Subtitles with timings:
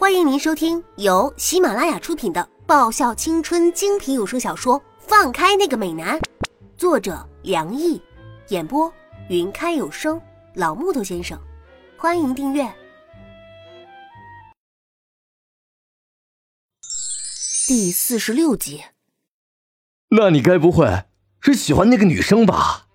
[0.00, 6.18] 欢迎您收听由喜马拉雅出品的爆笑青春精品有声小说《放开那个美男》，
[6.74, 8.00] 作者梁毅，
[8.48, 8.90] 演播
[9.28, 10.18] 云开有声
[10.54, 11.38] 老木头先生。
[11.98, 12.66] 欢迎订阅
[17.68, 18.82] 第四十六集。
[20.08, 21.04] 那你该不会
[21.42, 22.86] 是喜欢那个女生吧？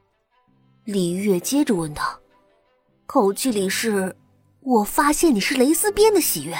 [0.85, 2.19] 李月接着问道，
[3.05, 4.15] 口气里是
[4.61, 6.57] “我发现你是蕾丝边”的喜悦。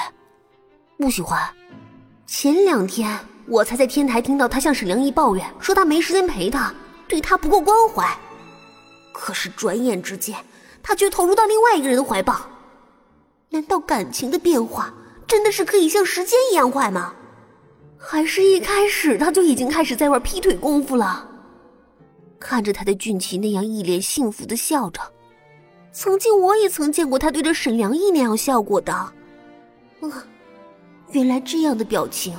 [0.98, 1.40] 不喜欢。
[2.26, 6.74] 前两天我才在天台听到他向沈良毅抱怨，说他没时间陪他，
[7.06, 8.18] 对他不够关怀。
[9.12, 10.36] 可是转眼之间，
[10.82, 12.40] 他却投入到另外一个人的怀抱。
[13.50, 14.92] 难道感情的变化
[15.26, 17.14] 真的是可以像时间一样快吗？
[17.96, 21.28] 还是一开始他就已经开始在玩劈腿功夫了？
[22.38, 25.00] 看着他的俊奇那样一脸幸福的笑着，
[25.92, 28.92] 曾经我也曾见过他对着沈良毅那样笑过的。
[28.92, 29.12] 啊。
[31.12, 32.36] 原来这样的表情，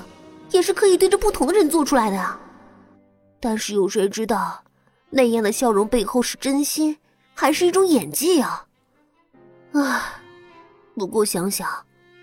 [0.51, 2.39] 也是可以对着不同的人做出来的啊！
[3.39, 4.63] 但是有谁知道，
[5.09, 6.97] 那样的笑容背后是真心，
[7.33, 8.65] 还是一种演技啊？
[9.73, 10.01] 唉，
[10.95, 11.67] 不过想想，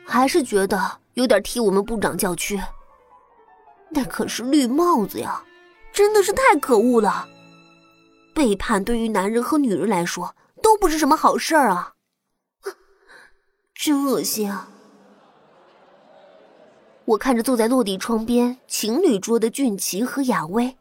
[0.04, 2.60] 还是觉得有点替我们部长叫屈。
[3.91, 5.44] 那可是绿帽子呀，
[5.92, 7.28] 真的是太可恶了！
[8.34, 11.94] 背叛对于男人和女人来说都不是什么好事儿啊！
[13.74, 14.69] 真恶心啊！
[17.06, 20.77] 我看着坐在落地窗边情侣桌的俊奇和雅薇，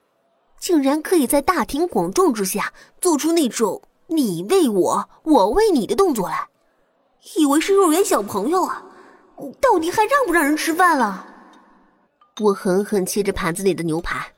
[0.58, 2.72] 竟然可以在大庭广众之下
[3.02, 6.48] 做出那种“你为我，我为你的”动作来，
[7.36, 8.86] 以为是幼儿园小朋友啊！
[9.60, 11.28] 到底还让不让人吃饭了？
[12.40, 14.34] 我狠狠切着盘子里的牛排，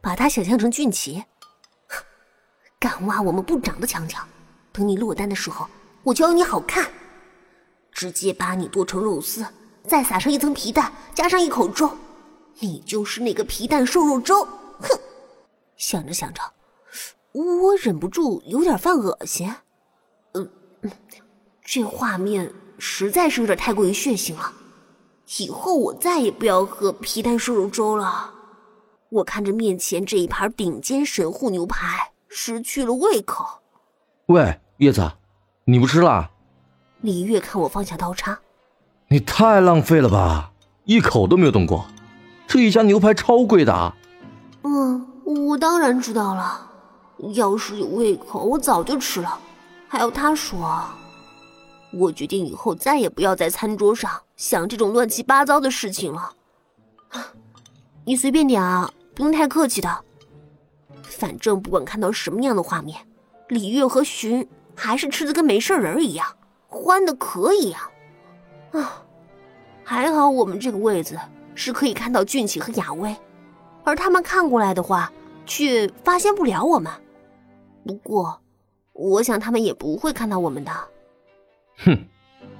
[0.00, 1.22] 把它想象成俊奇，
[2.80, 4.18] 敢挖我们部长的墙角，
[4.72, 5.68] 等你落单的时候，
[6.02, 6.90] 我就要你好看，
[7.92, 9.46] 直接把你剁成肉丝。
[9.88, 11.90] 再撒上一层皮蛋，加上一口粥，
[12.60, 14.44] 你就是那个皮蛋瘦肉粥。
[14.80, 14.88] 哼！
[15.76, 16.42] 想着想着，
[17.32, 19.52] 我忍不住有点犯恶心。
[20.34, 20.50] 嗯
[20.82, 20.92] 嗯，
[21.64, 24.52] 这画面实在是有点太过于血腥了。
[25.38, 28.34] 以后我再也不要喝皮蛋瘦肉粥了。
[29.08, 33.44] 我看着面前这一盘顶尖神户牛排，失去了胃口。
[34.26, 35.10] 喂，叶子，
[35.64, 36.30] 你不吃了？
[37.00, 38.38] 李月看我放下刀叉。
[39.10, 40.52] 你太浪费了吧，
[40.84, 41.86] 一口都没有动过。
[42.46, 43.94] 这一家牛排超贵的。
[44.62, 46.66] 嗯，我当然知道了。
[47.34, 49.38] 要是有胃口，我早就吃了。
[49.88, 50.84] 还要他说，
[51.92, 56.32] 我决定以后再也不要在餐桌上想这种乱七八糟的事情了。
[58.04, 60.04] 你随便点啊，不用太客气的。
[61.02, 62.98] 反正不管看到什么样的画面，
[63.48, 66.26] 李月和寻还是吃的跟没事人一样，
[66.66, 67.90] 欢的可以啊。
[68.72, 69.02] 啊，
[69.84, 71.18] 还好我们这个位子
[71.54, 73.16] 是可以看到俊奇和雅薇，
[73.84, 75.12] 而他们看过来的话，
[75.46, 76.92] 却发现不了我们。
[77.86, 78.40] 不过，
[78.92, 80.72] 我想他们也不会看到我们的。
[81.78, 82.06] 哼，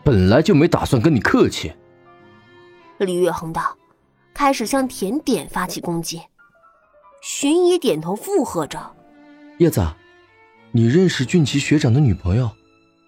[0.03, 1.73] 本来就没打算跟你客气。
[2.99, 3.77] 李月恒道，
[4.33, 6.23] 开始向甜点发起攻击。
[7.21, 8.95] 寻也点头附和着。
[9.59, 9.87] 叶子，
[10.73, 12.51] 你认识俊奇学长的女朋友？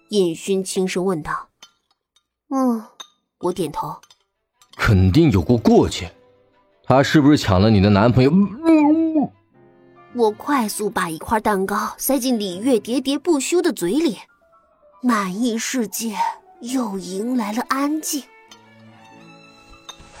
[0.09, 1.47] 尹勋轻声问道。
[2.49, 2.83] 嗯，
[3.41, 3.95] 我点头。
[4.77, 6.11] 肯定有过过节，
[6.83, 8.31] 他是不是抢了你的男朋友？
[10.13, 14.17] 我快速把一块蛋糕塞进李月喋喋不休的嘴里，
[15.01, 16.15] 满意世界
[16.59, 18.23] 又迎来了安静。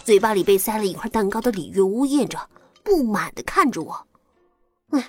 [0.03, 2.39] 嘴巴里被塞了一块蛋糕的李月呜咽着，
[2.83, 4.07] 不满的看着我。
[4.91, 5.03] 嗯，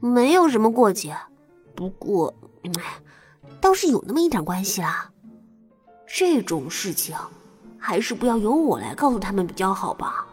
[0.00, 1.16] 没有什么过节，
[1.74, 2.70] 不过，哎，
[3.60, 5.10] 倒是有那么一点关系啦。
[6.06, 7.16] 这种事情，
[7.86, 10.24] 还是不要由我来告诉他们比较好吧。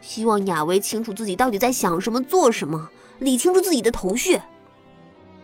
[0.00, 4.40] 希望雅薇清楚自己到底在想什么、做什么，理清楚自己的头绪。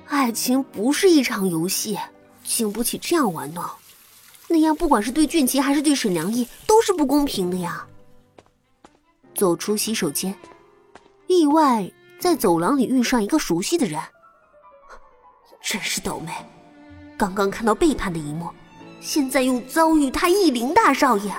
[0.07, 1.99] 爱情不是一场游戏，
[2.45, 3.77] 经不起这样玩闹。
[4.47, 7.84] 那样，不管是对俊奇还是对沈良毅，都是不公平的呀。
[9.34, 10.33] 走出洗手间，
[11.27, 11.91] 意外
[12.21, 14.01] 在走廊里遇上一个熟悉的人，
[15.60, 16.31] 真是倒霉。
[17.19, 18.49] 刚刚看到背叛的一幕，
[19.01, 21.35] 现在又遭遇他易灵大少爷。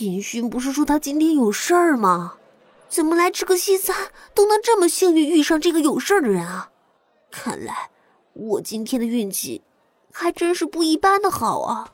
[0.00, 2.34] 尹勋不是说他今天有事儿吗？
[2.88, 6.70] 怎么来吃个西餐都能这么幸运遇上这个有事儿的人啊？
[7.30, 7.90] 看来
[8.32, 9.62] 我今天的运气
[10.12, 11.92] 还真是不一般的好啊！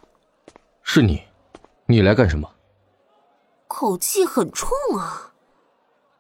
[0.82, 1.23] 是你，
[1.87, 2.49] 你来干什么？
[3.67, 5.32] 口气很冲啊！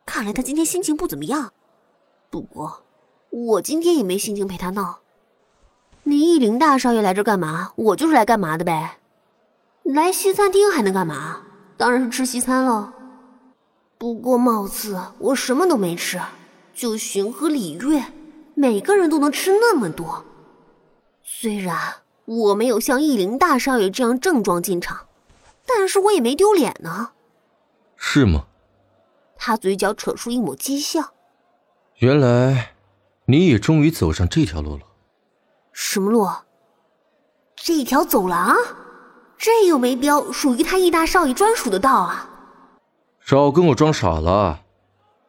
[0.06, 1.52] 看来他今天心情不怎么样。
[2.30, 2.82] 不过
[3.30, 5.01] 我今天也没心情陪他闹。
[6.04, 7.72] 你易灵大少爷来这干嘛？
[7.76, 8.98] 我就是来干嘛的呗。
[9.82, 11.42] 来西餐厅还能干嘛？
[11.76, 12.92] 当然是吃西餐喽。
[13.98, 16.20] 不过貌似我什么都没吃，
[16.74, 18.04] 就寻和礼月，
[18.54, 20.24] 每个人都能吃那么多。
[21.22, 21.76] 虽然
[22.24, 25.06] 我没有像义林大少爷这样正装进场，
[25.64, 27.10] 但是我也没丢脸呢。
[27.96, 28.46] 是吗？
[29.36, 31.12] 他嘴角扯出一抹讥笑。
[31.98, 32.74] 原来，
[33.26, 34.82] 你也终于走上这条路了。
[35.84, 36.28] 什么路？
[37.56, 38.56] 这条走廊？
[39.36, 42.30] 这又没标，属于他易大少爷专属的道啊！
[43.18, 44.60] 少跟我装傻了！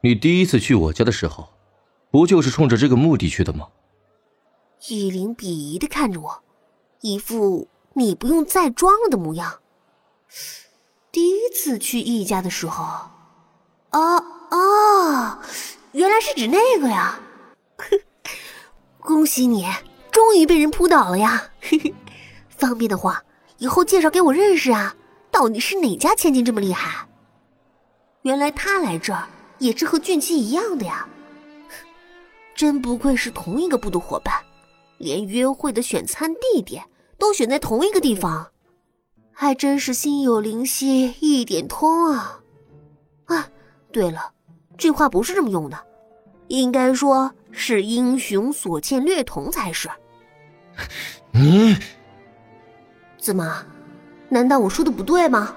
[0.02, 1.50] 你第一次去我家的时候，
[2.12, 3.68] 不就是冲着这个目的去的吗？
[4.88, 6.44] 易林鄙夷的看着我，
[7.02, 9.60] 一副你不用再装了的模样。
[11.12, 12.84] 第一次去易家的时候，
[13.90, 14.18] 啊
[14.50, 15.40] 啊，
[15.94, 17.20] 原来是指那个呀！
[19.02, 19.66] 恭喜你，
[20.14, 21.50] 终于被人扑倒了呀！
[21.60, 21.94] 嘿 嘿
[22.48, 23.22] 方便的话。
[23.60, 24.94] 以后介绍给我认识啊！
[25.32, 27.08] 到底是哪家千金这么厉害？
[28.24, 29.26] 原来他来这儿
[29.58, 31.08] 也是和俊熙一样的呀！
[32.56, 34.34] 真不愧是同一个部的伙伴，
[34.98, 36.84] 连约会的选餐地点
[37.18, 38.52] 都选在同一个地方，
[39.32, 42.42] 还真是心有灵犀一点通啊！
[43.26, 43.48] 啊，
[43.94, 44.34] 对了，
[44.78, 45.78] 这话不是这么用的，
[46.48, 49.90] 应该说是英雄所见略同才是。
[51.32, 51.76] 你。
[53.20, 53.64] 怎么？
[54.30, 55.56] 难道我说的不对吗？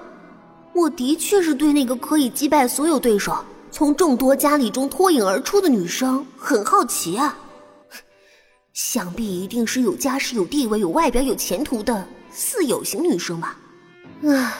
[0.73, 3.35] 我的确是对那个可以击败所有对手，
[3.71, 7.35] 从众多佳丽中脱颖而出的女生很好奇啊！
[8.73, 13.57] 想必一定是有家世、有地位、有外表、有前途的四有型女生吧？
[14.23, 14.53] 唉，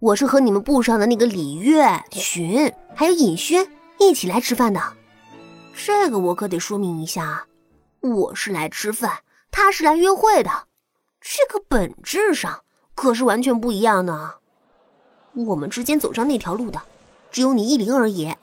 [0.00, 3.64] 我是和你们部上的那个李月、寻还有尹轩
[4.00, 4.82] 一起来吃饭的。
[5.76, 7.46] 这个我可得说明一下，
[8.00, 9.12] 我是来吃饭，
[9.58, 10.50] 他是来约会的。
[11.18, 12.62] 这个本质上
[12.94, 14.34] 可是完全不一样的。
[15.32, 16.82] 我们之间走上那条路的，
[17.30, 18.34] 只有你一灵而已。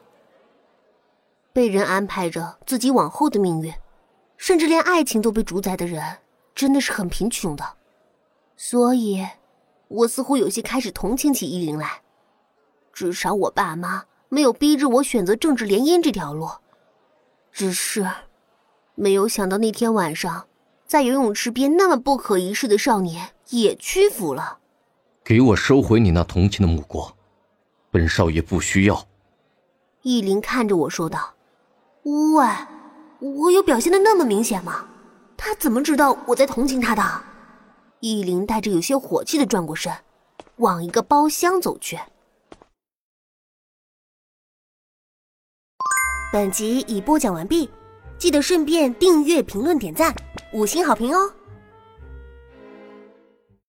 [1.53, 3.71] 被人安排着自己往后的命运，
[4.37, 6.17] 甚至连爱情都被主宰的人，
[6.55, 7.63] 真的是很贫穷的。
[8.57, 9.23] 所以，
[9.89, 12.01] 我似乎有些开始同情起依灵来。
[12.91, 16.49] 至少我爸妈没有逼着我选择政治联姻这条路。
[17.51, 18.09] 只是，
[18.95, 20.47] 没有想到那天晚上。
[20.93, 24.59] 在游泳池边，那么不可一世的少年也屈服了。
[25.23, 27.11] 给我收回你那同情的目光，
[27.89, 29.07] 本少爷不需要。
[30.03, 31.33] 易林看着我说道
[32.05, 32.45] ：“喂，
[33.21, 34.87] 我有表现的那么明显吗？
[35.35, 37.03] 他怎么知道我在同情他的？”
[37.99, 39.91] 易林带着有些火气的转过身，
[40.57, 41.97] 往一个包厢走去。
[46.31, 47.67] 本集已播讲完毕，
[48.19, 50.13] 记得顺便订阅、评论、点赞。
[50.53, 51.31] 五星好评哦！